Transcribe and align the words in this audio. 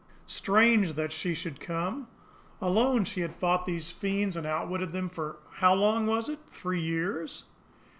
Strange 0.25 0.93
that 0.95 1.11
she 1.11 1.35
should 1.35 1.59
come! 1.59 2.07
Alone 2.59 3.05
she 3.05 3.21
had 3.21 3.35
fought 3.35 3.67
these 3.67 3.91
fiends 3.91 4.35
and 4.35 4.47
outwitted 4.47 4.89
them 4.93 5.07
for 5.09 5.37
how 5.57 5.75
long 5.75 6.07
was 6.07 6.27
it? 6.27 6.39
Three 6.49 6.81
years! 6.81 7.43